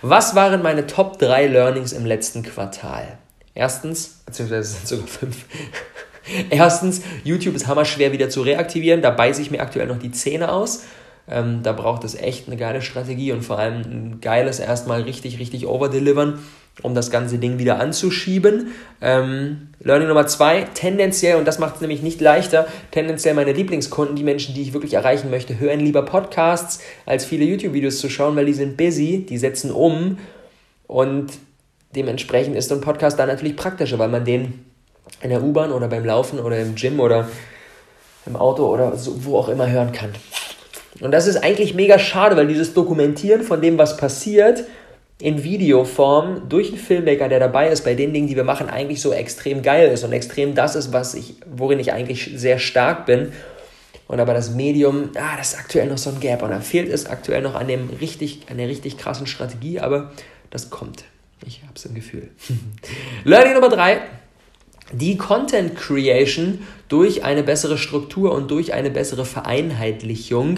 [0.02, 3.18] Was waren meine Top 3 Learnings im letzten Quartal?
[3.54, 5.46] Erstens, beziehungsweise es sind sogar fünf.
[6.50, 9.02] Erstens, YouTube ist hammerschwer wieder zu reaktivieren.
[9.02, 10.84] Da beiße ich mir aktuell noch die Zähne aus.
[11.28, 15.40] Ähm, da braucht es echt eine geile Strategie und vor allem ein geiles erstmal richtig,
[15.40, 16.40] richtig overdelivern,
[16.84, 18.68] um das ganze Ding wieder anzuschieben.
[19.02, 24.16] Ähm, Learning Nummer zwei, tendenziell, und das macht es nämlich nicht leichter, tendenziell meine Lieblingskunden,
[24.16, 28.36] die Menschen, die ich wirklich erreichen möchte, hören lieber Podcasts, als viele YouTube-Videos zu schauen,
[28.36, 30.20] weil die sind busy, die setzen um
[30.88, 31.32] und
[31.96, 34.66] dementsprechend ist so ein Podcast dann natürlich praktischer, weil man den
[35.22, 37.28] in der U-Bahn oder beim Laufen oder im Gym oder
[38.26, 40.12] im Auto oder so, wo auch immer hören kann.
[41.02, 44.66] Und das ist eigentlich mega schade, weil dieses Dokumentieren von dem, was passiert,
[45.20, 49.02] in Videoform durch einen Filmmaker, der dabei ist, bei den Dingen, die wir machen, eigentlich
[49.02, 53.06] so extrem geil ist und extrem das ist, was ich, worin ich eigentlich sehr stark
[53.06, 53.32] bin.
[54.08, 56.44] Und aber das Medium, ah, das ist aktuell noch so ein Gap.
[56.44, 60.12] Und da fehlt es aktuell noch an, dem richtig, an der richtig krassen Strategie, aber
[60.50, 61.06] das kommt.
[61.46, 62.30] Ich habe es im Gefühl.
[63.24, 64.02] Learning Nummer drei.
[64.92, 70.58] Die Content Creation durch eine bessere Struktur und durch eine bessere Vereinheitlichung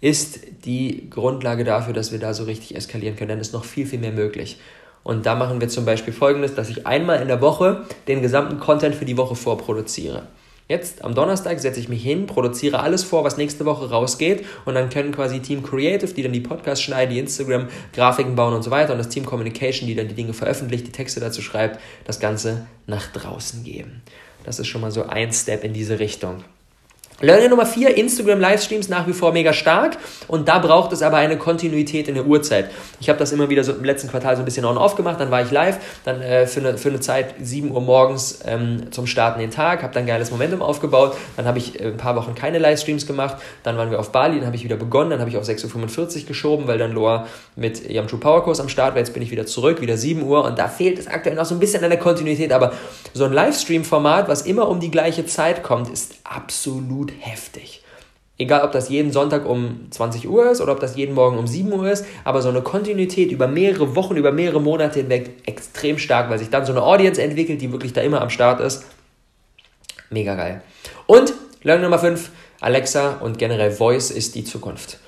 [0.00, 3.30] ist die Grundlage dafür, dass wir da so richtig eskalieren können.
[3.30, 4.58] Denn es ist noch viel, viel mehr möglich.
[5.02, 8.60] Und da machen wir zum Beispiel folgendes, dass ich einmal in der Woche den gesamten
[8.60, 10.24] Content für die Woche vorproduziere.
[10.68, 14.74] Jetzt am Donnerstag setze ich mich hin, produziere alles vor, was nächste Woche rausgeht und
[14.74, 18.62] dann können quasi Team Creative, die dann die Podcasts schneiden, die Instagram, Grafiken bauen und
[18.62, 21.80] so weiter und das Team Communication, die dann die Dinge veröffentlicht, die Texte dazu schreibt,
[22.04, 24.02] das Ganze nach draußen geben.
[24.44, 26.44] Das ist schon mal so ein Step in diese Richtung.
[27.20, 29.96] Learning Nummer 4, Instagram Livestreams nach wie vor mega stark.
[30.28, 32.70] Und da braucht es aber eine Kontinuität in der Uhrzeit.
[33.00, 35.32] Ich habe das immer wieder so im letzten Quartal so ein bisschen on-off gemacht, dann
[35.32, 39.08] war ich live, dann äh, für, eine, für eine Zeit 7 Uhr morgens ähm, zum
[39.08, 42.36] Starten den Tag, habe dann geiles Momentum aufgebaut, dann habe ich äh, ein paar Wochen
[42.36, 45.28] keine Livestreams gemacht, dann waren wir auf Bali, dann habe ich wieder begonnen, dann habe
[45.28, 47.26] ich auf 6.45 Uhr geschoben, weil dann Loa
[47.56, 50.22] mit ihrem True Power Kurs am Start war, jetzt bin ich wieder zurück, wieder 7
[50.22, 50.44] Uhr.
[50.44, 52.72] Und da fehlt es aktuell noch so ein bisschen an der Kontinuität, aber
[53.12, 57.82] so ein Livestream-Format, was immer um die gleiche Zeit kommt, ist absolut absolut heftig.
[58.40, 61.48] Egal, ob das jeden Sonntag um 20 Uhr ist oder ob das jeden Morgen um
[61.48, 65.98] 7 Uhr ist, aber so eine Kontinuität über mehrere Wochen, über mehrere Monate hinweg extrem
[65.98, 68.84] stark, weil sich dann so eine Audience entwickelt, die wirklich da immer am Start ist.
[70.10, 70.62] Mega geil.
[71.06, 75.00] Und Learning Nummer 5, Alexa und generell Voice ist die Zukunft.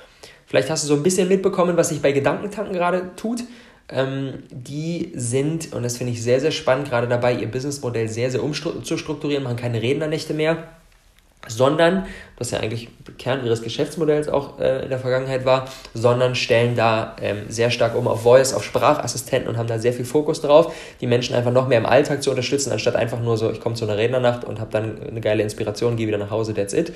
[0.46, 3.44] Vielleicht hast du so ein bisschen mitbekommen, was sich bei Gedankentanken gerade tut.
[3.88, 8.32] Ähm, die sind, und das finde ich sehr, sehr spannend, gerade dabei, ihr Businessmodell sehr,
[8.32, 10.79] sehr umzustrukturieren, machen keine Rednernächte mehr
[11.48, 12.06] sondern,
[12.38, 17.16] was ja eigentlich Kern ihres Geschäftsmodells auch äh, in der Vergangenheit war, sondern stellen da
[17.20, 20.72] ähm, sehr stark um auf Voice, auf Sprachassistenten und haben da sehr viel Fokus drauf,
[21.00, 23.74] die Menschen einfach noch mehr im Alltag zu unterstützen, anstatt einfach nur so, ich komme
[23.74, 26.92] zu einer Rednernacht und habe dann eine geile Inspiration, gehe wieder nach Hause, that's it.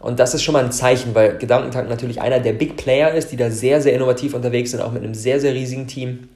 [0.00, 3.30] Und das ist schon mal ein Zeichen, weil Gedankentank natürlich einer der Big Player ist,
[3.30, 6.28] die da sehr, sehr innovativ unterwegs sind, auch mit einem sehr, sehr riesigen Team.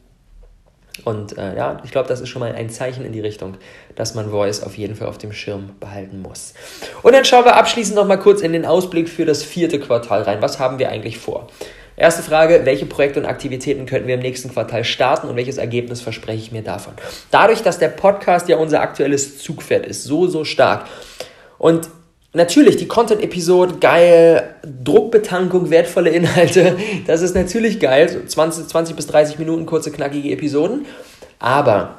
[1.07, 3.59] Und äh, ja, ich glaube, das ist schon mal ein Zeichen in die Richtung,
[3.95, 6.53] dass man Voice auf jeden Fall auf dem Schirm behalten muss.
[7.05, 10.23] Und dann schauen wir abschließend noch mal kurz in den Ausblick für das vierte Quartal
[10.23, 10.43] rein.
[10.43, 11.47] Was haben wir eigentlich vor?
[11.97, 16.01] Erste Frage, welche Projekte und Aktivitäten könnten wir im nächsten Quartal starten und welches Ergebnis
[16.01, 16.95] verspreche ich mir davon?
[17.31, 20.87] Dadurch, dass der Podcast ja unser aktuelles Zugpferd ist, so, so stark.
[21.57, 21.89] Und
[22.37, 29.07] Natürlich, die Content-Episode, geil, Druckbetankung, wertvolle Inhalte, das ist natürlich geil, so 20, 20 bis
[29.07, 30.85] 30 Minuten kurze, knackige Episoden.
[31.39, 31.97] Aber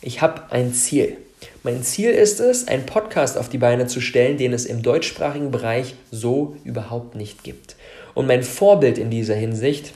[0.00, 1.16] ich habe ein Ziel.
[1.64, 5.50] Mein Ziel ist es, einen Podcast auf die Beine zu stellen, den es im deutschsprachigen
[5.50, 7.74] Bereich so überhaupt nicht gibt.
[8.14, 9.94] Und mein Vorbild in dieser Hinsicht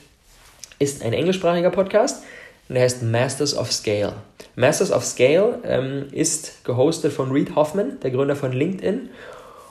[0.79, 2.23] ist ein englischsprachiger Podcast,
[2.67, 4.15] der heißt Masters of Scale.
[4.57, 9.07] Masters of Scale ähm, ist gehostet von Reed Hoffman, der Gründer von LinkedIn.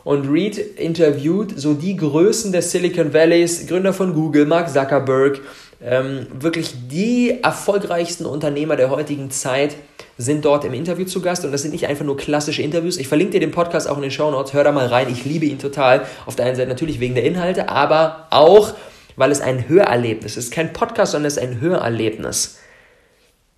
[0.06, 5.40] Und Reed interviewt so die Größen des Silicon Valleys, Gründer von Google, Mark Zuckerberg,
[5.82, 9.74] ähm, wirklich die erfolgreichsten Unternehmer der heutigen Zeit
[10.16, 12.98] sind dort im Interview zu Gast und das sind nicht einfach nur klassische Interviews.
[12.98, 15.24] Ich verlinke dir den Podcast auch in den Show Notes, hör da mal rein, ich
[15.24, 16.06] liebe ihn total.
[16.24, 18.74] Auf der einen Seite natürlich wegen der Inhalte, aber auch,
[19.16, 20.52] weil es ein Hörerlebnis ist.
[20.52, 22.60] Kein Podcast, sondern es ist ein Hörerlebnis.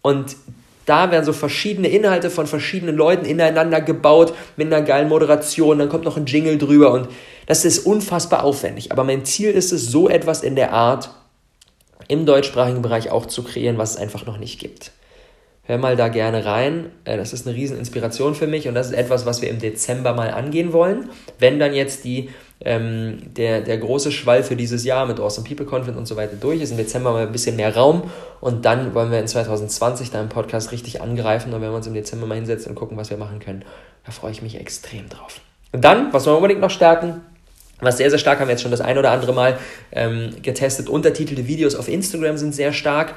[0.01, 0.35] Und
[0.89, 5.89] da werden so verschiedene Inhalte von verschiedenen Leuten ineinander gebaut mit einer geilen Moderation, dann
[5.89, 7.09] kommt noch ein Jingle drüber und
[7.47, 8.93] das ist unfassbar aufwendig.
[8.93, 11.11] Aber mein Ziel ist es, so etwas in der Art
[12.09, 14.93] im deutschsprachigen Bereich auch zu kreieren, was es einfach noch nicht gibt.
[15.63, 16.91] Hör mal da gerne rein.
[17.05, 19.59] Äh, das ist eine riesen Inspiration für mich und das ist etwas, was wir im
[19.59, 21.11] Dezember mal angehen wollen.
[21.39, 22.31] Wenn dann jetzt die
[22.65, 26.37] ähm, der, der große Schwall für dieses Jahr mit Awesome People Conference und so weiter
[26.37, 26.71] durch ist.
[26.71, 30.29] Im Dezember mal ein bisschen mehr Raum und dann wollen wir in 2020 da im
[30.29, 33.17] Podcast richtig angreifen und wenn wir uns im Dezember mal hinsetzen und gucken, was wir
[33.17, 33.65] machen können,
[34.05, 35.41] da freue ich mich extrem drauf.
[35.73, 37.21] Und dann, was wir unbedingt noch stärken?
[37.81, 39.59] Was sehr, sehr stark haben wir jetzt schon das ein oder andere Mal
[39.93, 40.89] ähm, getestet.
[40.89, 43.15] Untertitelte Videos auf Instagram sind sehr stark.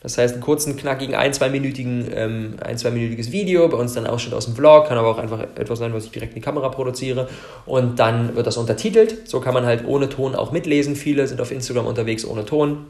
[0.00, 4.34] Das heißt, einen kurzen, knackigen, ein-, zweiminütigen, ähm, ein-, zweiminütiges Video, bei uns dann Ausschnitt
[4.34, 6.70] aus dem Vlog, kann aber auch einfach etwas sein, was ich direkt in die Kamera
[6.70, 7.28] produziere.
[7.66, 9.28] Und dann wird das untertitelt.
[9.28, 10.96] So kann man halt ohne Ton auch mitlesen.
[10.96, 12.86] Viele sind auf Instagram unterwegs ohne Ton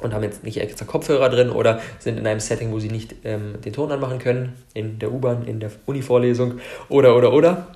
[0.00, 3.14] und haben jetzt nicht extra Kopfhörer drin oder sind in einem Setting, wo sie nicht
[3.24, 6.54] ähm, den Ton anmachen können, in der U-Bahn, in der Uni-Vorlesung
[6.88, 7.66] oder, oder, oder.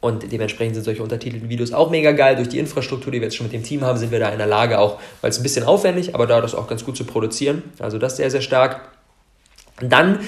[0.00, 2.36] Und dementsprechend sind solche untertitelten Videos auch mega geil.
[2.36, 4.38] Durch die Infrastruktur, die wir jetzt schon mit dem Team haben, sind wir da in
[4.38, 7.04] der Lage auch, weil es ein bisschen aufwendig, aber da das auch ganz gut zu
[7.04, 7.62] produzieren.
[7.78, 8.80] Also das sehr, sehr stark.
[9.80, 10.20] Dann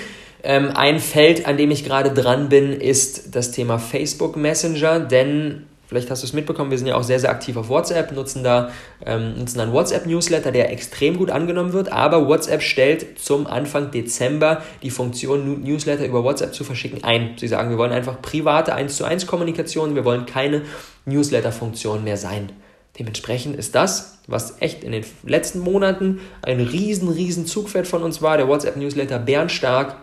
[0.42, 5.66] ähm, ein Feld, an dem ich gerade dran bin, ist das Thema Facebook Messenger, denn
[5.92, 8.42] Vielleicht hast du es mitbekommen, wir sind ja auch sehr, sehr aktiv auf WhatsApp, nutzen
[8.42, 8.70] da,
[9.05, 14.62] ähm, nutzen einen WhatsApp-Newsletter, der extrem gut angenommen wird, aber WhatsApp stellt zum Anfang Dezember
[14.83, 17.35] die Funktion, Newsletter über WhatsApp zu verschicken, ein.
[17.37, 20.62] Sie sagen, wir wollen einfach private 1 zu 1 Kommunikation, wir wollen keine
[21.05, 22.50] Newsletter-Funktion mehr sein.
[22.98, 28.22] Dementsprechend ist das, was echt in den letzten Monaten ein riesen, riesen Zugpferd von uns
[28.22, 29.96] war, der WhatsApp-Newsletter bärenstark.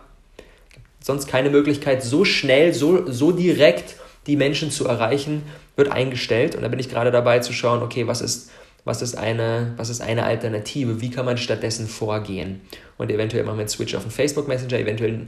[0.99, 3.95] Sonst keine Möglichkeit, so schnell, so, so direkt
[4.27, 5.43] die Menschen zu erreichen,
[5.79, 6.55] wird eingestellt.
[6.55, 8.51] Und da bin ich gerade dabei zu schauen, okay, was ist,
[8.85, 11.01] was ist, eine, was ist eine Alternative?
[11.01, 12.61] Wie kann man stattdessen vorgehen?
[12.97, 14.77] Und eventuell machen wir einen Switch auf den Facebook Messenger.
[14.77, 15.27] Eventuell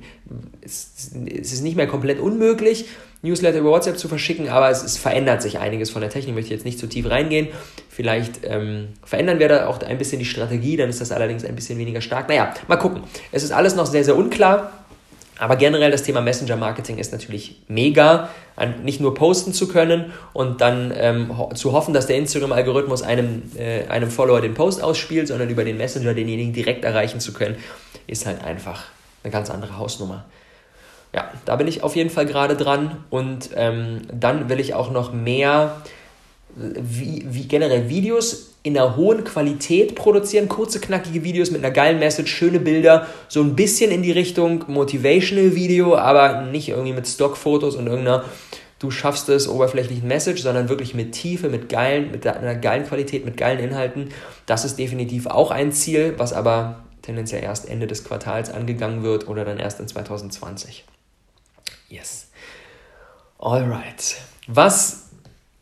[0.62, 2.86] ist es nicht mehr komplett unmöglich,
[3.24, 6.30] Newsletter über WhatsApp zu verschicken, aber es, es verändert sich einiges von der Technik.
[6.30, 7.50] Ich möchte jetzt nicht zu tief reingehen.
[7.88, 11.56] Vielleicht ähm, verändern wir da auch ein bisschen die Strategie, dann ist das allerdings ein
[11.56, 12.30] bisschen weniger stark.
[12.30, 13.04] Naja, mal gucken.
[13.32, 14.72] Es ist alles noch sehr, sehr unklar.
[15.42, 18.30] Aber generell das Thema Messenger-Marketing ist natürlich mega,
[18.84, 23.42] nicht nur posten zu können und dann ähm, ho zu hoffen, dass der Instagram-Algorithmus einem,
[23.58, 27.56] äh, einem Follower den Post ausspielt, sondern über den Messenger denjenigen direkt erreichen zu können,
[28.06, 28.84] ist halt einfach
[29.24, 30.26] eine ganz andere Hausnummer.
[31.12, 34.92] Ja, da bin ich auf jeden Fall gerade dran und ähm, dann will ich auch
[34.92, 35.82] noch mehr
[36.56, 42.00] wie, wie generell Videos in einer hohen Qualität produzieren, kurze, knackige Videos mit einer geilen
[42.00, 47.08] Message, schöne Bilder, so ein bisschen in die Richtung Motivational Video, aber nicht irgendwie mit
[47.08, 48.26] Stockfotos und irgendeiner
[48.82, 53.26] du schaffst es oberflächlichen Message, sondern wirklich mit Tiefe, mit geilen, mit einer geilen Qualität,
[53.26, 54.10] mit geilen Inhalten.
[54.48, 59.28] Das ist definitiv auch ein Ziel, was aber tendenziell erst Ende des Quartals angegangen wird
[59.28, 60.84] oder dann erst in 2020.
[61.90, 62.30] Yes.
[63.38, 64.18] Alright.
[64.48, 65.11] Was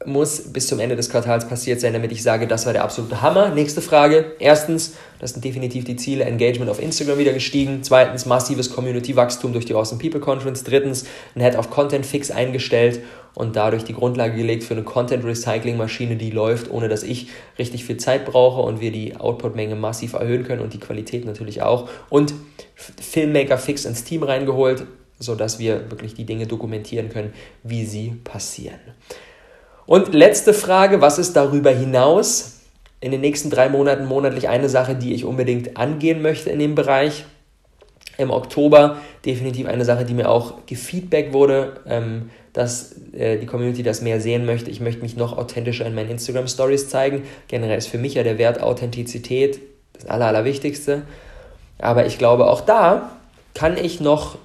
[0.06, 3.22] muss bis zum Ende des Quartals passiert sein, damit ich sage, das war der absolute
[3.22, 3.50] Hammer.
[3.50, 4.32] Nächste Frage.
[4.40, 7.84] Erstens, das sind definitiv die Ziele, Engagement auf Instagram wieder gestiegen.
[7.84, 10.64] Zweitens, massives Community-Wachstum durch die Awesome People Conference.
[10.64, 13.02] Drittens, ein Head of Content Fix eingestellt
[13.34, 17.98] und dadurch die Grundlage gelegt für eine Content-Recycling-Maschine, die läuft, ohne dass ich richtig viel
[17.98, 21.90] Zeit brauche und wir die Output-Menge massiv erhöhen können und die Qualität natürlich auch.
[22.10, 22.34] Und
[22.76, 24.86] Filmmaker Fix ins Team reingeholt,
[25.20, 27.34] sodass wir wirklich die Dinge dokumentieren können,
[27.64, 28.80] wie sie passieren.
[29.90, 32.60] Und letzte Frage, was ist darüber hinaus
[33.02, 36.76] in den nächsten drei Monaten monatlich eine Sache, die ich unbedingt angehen möchte in dem
[36.76, 37.26] Bereich?
[38.20, 43.82] Im Oktober definitiv eine Sache, die mir auch gefeedback wurde, ähm, dass äh, die Community
[43.82, 44.70] das mehr sehen möchte.
[44.70, 47.24] Ich möchte mich noch authentischer in meinen Instagram Stories zeigen.
[47.48, 49.60] Generell ist für mich ja der Wert Authentizität
[49.94, 51.02] das Aller, Allerwichtigste.
[51.80, 53.10] Aber ich glaube, auch da
[53.56, 54.38] kann ich noch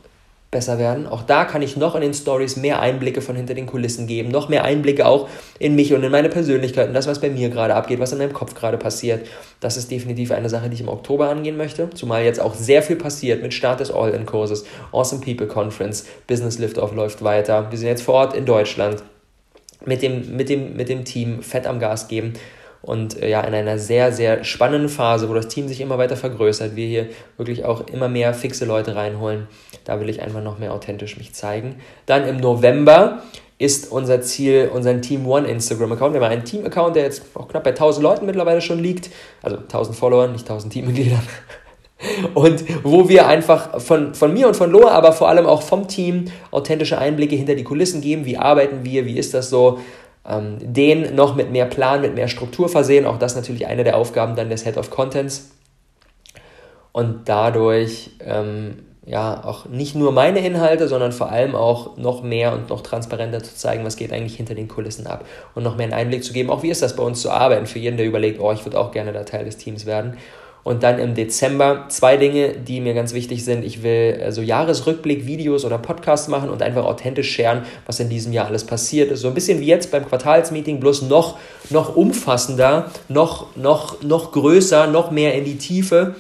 [0.55, 1.07] besser werden.
[1.07, 4.31] Auch da kann ich noch in den Stories mehr Einblicke von hinter den Kulissen geben,
[4.31, 7.51] noch mehr Einblicke auch in mich und in meine Persönlichkeit und das, was bei mir
[7.51, 9.27] gerade abgeht, was in meinem Kopf gerade passiert.
[9.61, 12.83] Das ist definitiv eine Sache, die ich im Oktober angehen möchte, zumal jetzt auch sehr
[12.83, 17.67] viel passiert mit Start des All-In-Kurses, Awesome People Conference, Business Liftoff läuft weiter.
[17.71, 19.03] Wir sind jetzt vor Ort in Deutschland
[19.85, 22.35] mit dem, mit dem, mit dem Team fett am Gas geben
[22.85, 26.17] und äh, ja, in einer sehr, sehr spannenden Phase, wo das Team sich immer weiter
[26.17, 27.07] vergrößert, wir hier
[27.39, 29.49] wirklich auch immer mehr fixe Leute reinholen.
[29.85, 31.77] Da will ich einfach noch mehr authentisch mich zeigen.
[32.05, 33.23] Dann im November
[33.57, 36.13] ist unser Ziel, unseren Team One Instagram-Account.
[36.13, 39.09] Wir haben einen Team-Account, der jetzt auch knapp bei 1000 Leuten mittlerweile schon liegt.
[39.43, 41.23] Also 1000 Followern, nicht 1000 Teammitgliedern.
[42.35, 45.89] Und wo wir einfach von, von mir und von Loa, aber vor allem auch vom
[45.89, 48.27] Team authentische Einblicke hinter die Kulissen geben.
[48.27, 49.07] Wie arbeiten wir?
[49.07, 49.79] Wie ist das so?
[50.29, 53.07] Ähm, den noch mit mehr Plan, mit mehr Struktur versehen.
[53.07, 55.51] Auch das natürlich eine der Aufgaben dann des Head of Contents.
[56.93, 62.53] Und dadurch ähm, ja auch nicht nur meine Inhalte, sondern vor allem auch noch mehr
[62.53, 65.85] und noch transparenter zu zeigen, was geht eigentlich hinter den Kulissen ab und noch mehr
[65.85, 68.07] einen Einblick zu geben, auch wie ist das bei uns zu arbeiten, für jeden, der
[68.07, 70.17] überlegt, oh, ich würde auch gerne da Teil des Teams werden.
[70.65, 73.65] Und dann im Dezember zwei Dinge, die mir ganz wichtig sind.
[73.65, 78.33] Ich will so also Jahresrückblick-Videos oder Podcasts machen und einfach authentisch scheren, was in diesem
[78.33, 79.21] Jahr alles passiert ist.
[79.21, 84.87] So ein bisschen wie jetzt beim Quartalsmeeting, bloß noch, noch umfassender, noch, noch, noch größer,
[84.87, 86.15] noch mehr in die Tiefe,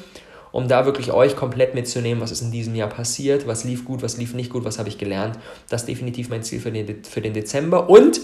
[0.52, 4.02] um da wirklich euch komplett mitzunehmen, was ist in diesem Jahr passiert, was lief gut,
[4.02, 5.38] was lief nicht gut, was habe ich gelernt.
[5.70, 7.88] Das ist definitiv mein Ziel für den, für den Dezember.
[7.88, 8.20] Und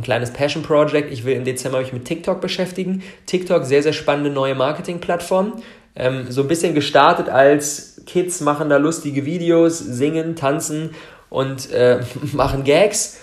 [0.00, 1.12] ein kleines Passion Project.
[1.12, 3.02] Ich will im Dezember mich mit TikTok beschäftigen.
[3.26, 5.62] TikTok, sehr, sehr spannende neue Marketingplattform.
[5.94, 10.90] Ähm, so ein bisschen gestartet als Kids machen da lustige Videos, singen, tanzen
[11.28, 12.00] und äh,
[12.32, 13.18] machen Gags.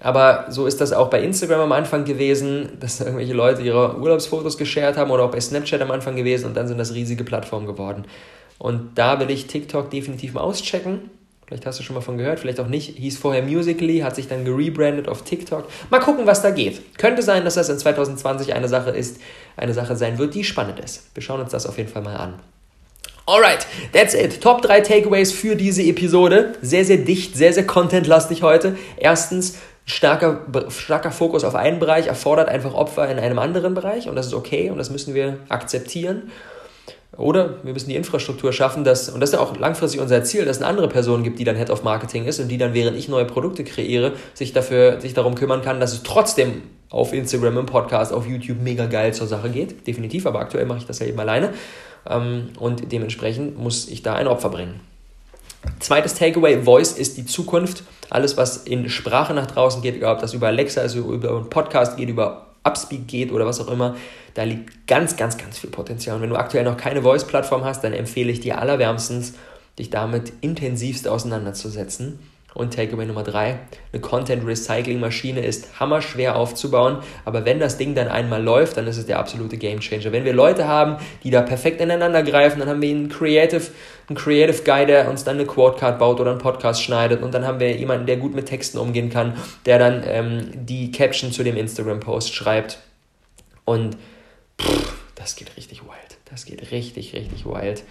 [0.00, 4.58] Aber so ist das auch bei Instagram am Anfang gewesen, dass irgendwelche Leute ihre Urlaubsfotos
[4.58, 7.66] geshared haben oder auch bei Snapchat am Anfang gewesen und dann sind das riesige Plattformen
[7.66, 8.04] geworden.
[8.58, 11.10] Und da will ich TikTok definitiv mal auschecken.
[11.46, 12.96] Vielleicht hast du schon mal von gehört, vielleicht auch nicht.
[12.96, 15.68] Hieß vorher Musically, hat sich dann gerebrandet auf TikTok.
[15.90, 16.96] Mal gucken, was da geht.
[16.98, 19.18] Könnte sein, dass das in 2020 eine Sache ist,
[19.56, 21.04] eine Sache sein wird, die spannend ist.
[21.14, 22.34] Wir schauen uns das auf jeden Fall mal an.
[23.26, 24.42] Alright, that's it.
[24.42, 26.54] Top 3 Takeaways für diese Episode.
[26.60, 28.76] Sehr, sehr dicht, sehr, sehr contentlastig heute.
[28.98, 34.16] Erstens, starker, starker Fokus auf einen Bereich erfordert einfach Opfer in einem anderen Bereich und
[34.16, 36.30] das ist okay und das müssen wir akzeptieren.
[37.16, 40.44] Oder wir müssen die Infrastruktur schaffen, dass, und das ist ja auch langfristig unser Ziel,
[40.44, 42.74] dass es eine andere Person gibt, die dann Head of Marketing ist und die dann,
[42.74, 47.12] während ich neue Produkte kreiere, sich dafür, sich darum kümmern kann, dass es trotzdem auf
[47.12, 49.86] Instagram, im Podcast, auf YouTube mega geil zur Sache geht.
[49.86, 51.50] Definitiv, aber aktuell mache ich das ja eben alleine.
[52.08, 54.80] Ähm, und dementsprechend muss ich da ein Opfer bringen.
[55.80, 57.84] Zweites Takeaway, Voice ist die Zukunft.
[58.10, 61.96] Alles, was in Sprache nach draußen geht, ob das über Alexa, also über einen Podcast
[61.96, 63.96] geht, über Upspeak geht oder was auch immer,
[64.34, 66.16] da liegt ganz, ganz, ganz viel Potenzial.
[66.16, 69.34] Und wenn du aktuell noch keine Voice-Plattform hast, dann empfehle ich dir allerwärmstens,
[69.78, 72.18] dich damit intensivst auseinanderzusetzen.
[72.54, 73.58] Und Takeaway Nummer drei,
[73.92, 78.86] eine Content Recycling Maschine ist hammerschwer aufzubauen, aber wenn das Ding dann einmal läuft, dann
[78.86, 80.12] ist es der absolute Game Changer.
[80.12, 83.62] Wenn wir Leute haben, die da perfekt ineinander greifen, dann haben wir einen Creative,
[84.08, 87.34] einen Creative Guy, der uns dann eine Quote Card baut oder einen Podcast schneidet und
[87.34, 89.34] dann haben wir jemanden, der gut mit Texten umgehen kann,
[89.66, 92.78] der dann ähm, die Caption zu dem Instagram Post schreibt
[93.64, 93.96] und
[94.60, 96.18] pff, das geht richtig wild.
[96.30, 97.82] Das geht richtig, richtig wild.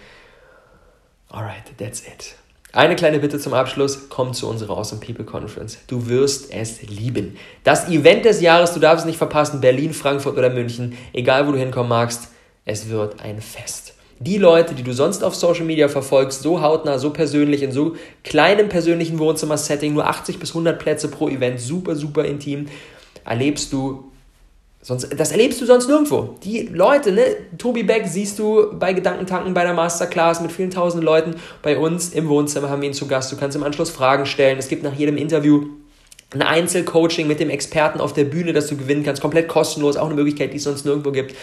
[1.28, 2.36] Alright, that's it.
[2.74, 5.78] Eine kleine Bitte zum Abschluss, komm zu unserer Awesome People Conference.
[5.86, 7.36] Du wirst es lieben.
[7.62, 11.52] Das Event des Jahres, du darfst es nicht verpassen, Berlin, Frankfurt oder München, egal wo
[11.52, 12.30] du hinkommen magst,
[12.64, 13.94] es wird ein Fest.
[14.18, 17.94] Die Leute, die du sonst auf Social Media verfolgst, so hautnah, so persönlich, in so
[18.24, 22.66] kleinem persönlichen Wohnzimmer-Setting, nur 80 bis 100 Plätze pro Event, super, super intim,
[23.24, 24.10] erlebst du
[24.84, 26.36] Sonst, das erlebst du sonst nirgendwo.
[26.44, 27.22] Die Leute, ne?
[27.56, 31.36] Tobi Beck siehst du bei Gedankentanken bei der Masterclass mit vielen tausend Leuten.
[31.62, 33.32] Bei uns im Wohnzimmer haben wir ihn zu Gast.
[33.32, 34.58] Du kannst im Anschluss Fragen stellen.
[34.58, 35.68] Es gibt nach jedem Interview
[36.34, 39.22] ein Einzelcoaching mit dem Experten auf der Bühne, das du gewinnen kannst.
[39.22, 39.96] Komplett kostenlos.
[39.96, 41.34] Auch eine Möglichkeit, die es sonst nirgendwo gibt.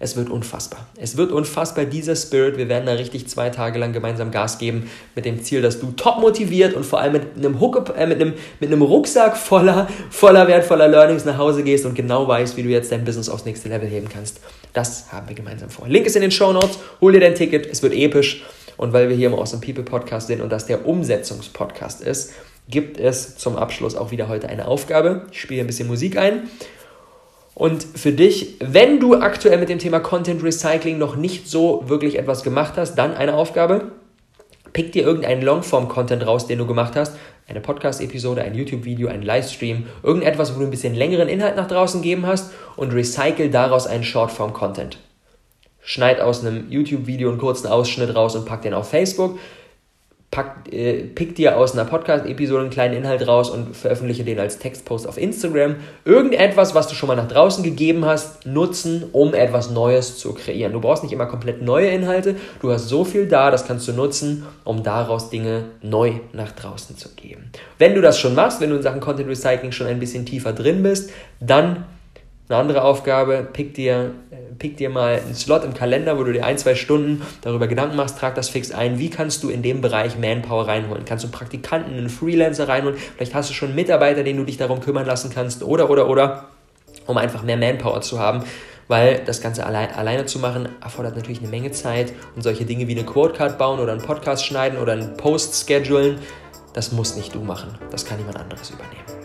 [0.00, 0.86] Es wird unfassbar.
[0.96, 2.56] Es wird unfassbar, dieser Spirit.
[2.56, 5.92] Wir werden da richtig zwei Tage lang gemeinsam Gas geben mit dem Ziel, dass du
[5.92, 9.88] top motiviert und vor allem mit einem, Hook, äh, mit einem, mit einem Rucksack voller,
[10.10, 13.44] voller wertvoller Learnings nach Hause gehst und genau weißt, wie du jetzt dein Business aufs
[13.44, 14.40] nächste Level heben kannst.
[14.72, 15.86] Das haben wir gemeinsam vor.
[15.88, 16.78] Link ist in den Show Notes.
[17.00, 17.66] Hol dir dein Ticket.
[17.66, 18.44] Es wird episch.
[18.76, 22.32] Und weil wir hier im Awesome People Podcast sind und das der Umsetzungspodcast ist,
[22.68, 25.26] gibt es zum Abschluss auch wieder heute eine Aufgabe.
[25.30, 26.48] Ich spiele ein bisschen Musik ein.
[27.54, 32.18] Und für dich, wenn du aktuell mit dem Thema Content Recycling noch nicht so wirklich
[32.18, 33.92] etwas gemacht hast, dann eine Aufgabe.
[34.72, 37.16] Pick dir irgendeinen Longform-Content raus, den du gemacht hast.
[37.46, 42.02] Eine Podcast-Episode, ein YouTube-Video, ein Livestream, irgendetwas, wo du ein bisschen längeren Inhalt nach draußen
[42.02, 44.98] gegeben hast und recycle daraus einen Shortform-Content.
[45.80, 49.38] Schneid aus einem YouTube-Video einen kurzen Ausschnitt raus und pack den auf Facebook
[50.34, 54.58] pack, äh, pick dir aus einer Podcast-Episode einen kleinen Inhalt raus und veröffentliche den als
[54.58, 55.76] Textpost auf Instagram.
[56.04, 60.72] Irgendetwas, was du schon mal nach draußen gegeben hast, nutzen, um etwas Neues zu kreieren.
[60.72, 62.34] Du brauchst nicht immer komplett neue Inhalte.
[62.60, 66.98] Du hast so viel da, das kannst du nutzen, um daraus Dinge neu nach draußen
[66.98, 67.52] zu geben.
[67.78, 70.52] Wenn du das schon machst, wenn du in Sachen Content Recycling schon ein bisschen tiefer
[70.52, 71.84] drin bist, dann
[72.48, 76.32] eine andere Aufgabe, pick dir, äh, pick dir mal einen Slot im Kalender, wo du
[76.32, 78.98] dir ein, zwei Stunden darüber Gedanken machst, trag das fix ein.
[78.98, 81.06] Wie kannst du in dem Bereich Manpower reinholen?
[81.06, 82.98] Kannst du einen Praktikanten, einen Freelancer reinholen?
[83.16, 86.08] Vielleicht hast du schon einen Mitarbeiter, den du dich darum kümmern lassen kannst oder, oder,
[86.08, 86.48] oder,
[87.06, 88.44] um einfach mehr Manpower zu haben.
[88.88, 92.86] Weil das Ganze allein, alleine zu machen, erfordert natürlich eine Menge Zeit und solche Dinge
[92.86, 96.18] wie eine Quote-Card bauen oder einen Podcast schneiden oder einen Post schedulen,
[96.74, 97.78] das muss nicht du machen.
[97.90, 99.23] Das kann jemand anderes übernehmen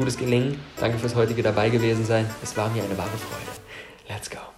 [0.00, 0.58] gutes Gelingen.
[0.78, 2.26] Danke fürs heutige dabei gewesen sein.
[2.42, 3.50] Es war mir eine wahre Freude.
[4.08, 4.49] Let's go.